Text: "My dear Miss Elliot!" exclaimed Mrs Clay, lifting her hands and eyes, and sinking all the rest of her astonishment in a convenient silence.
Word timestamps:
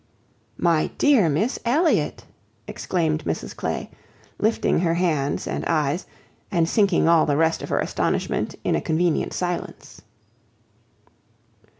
"My 0.57 0.87
dear 0.97 1.29
Miss 1.29 1.59
Elliot!" 1.63 2.25
exclaimed 2.67 3.23
Mrs 3.23 3.55
Clay, 3.55 3.91
lifting 4.39 4.79
her 4.79 4.95
hands 4.95 5.45
and 5.45 5.63
eyes, 5.65 6.07
and 6.49 6.67
sinking 6.67 7.07
all 7.07 7.27
the 7.27 7.37
rest 7.37 7.61
of 7.61 7.69
her 7.69 7.77
astonishment 7.77 8.55
in 8.63 8.73
a 8.73 8.81
convenient 8.81 9.31
silence. 9.31 10.01